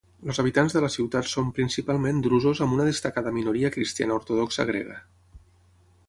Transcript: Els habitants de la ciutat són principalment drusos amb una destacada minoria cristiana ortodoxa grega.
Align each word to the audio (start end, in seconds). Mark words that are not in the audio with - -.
Els 0.29 0.37
habitants 0.43 0.75
de 0.75 0.79
la 0.83 0.87
ciutat 0.93 1.27
són 1.31 1.51
principalment 1.57 2.23
drusos 2.27 2.61
amb 2.65 2.75
una 2.77 2.87
destacada 2.87 3.33
minoria 3.35 3.71
cristiana 3.75 4.17
ortodoxa 4.23 4.65
grega. 4.71 4.97